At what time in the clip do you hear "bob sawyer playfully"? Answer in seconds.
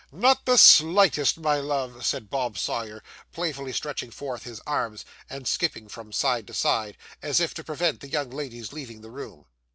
2.31-3.71